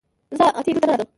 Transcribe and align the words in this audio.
زه 0.37 0.45
اتي 0.59 0.71
دلته 0.73 0.85
نه 0.87 0.95
راځم 0.97 1.07